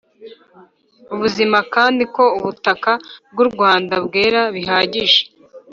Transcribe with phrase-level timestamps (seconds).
[1.13, 2.91] ubuzima, kandi ko ubutaka
[3.31, 5.21] bw'u rwanda bwera bihagije.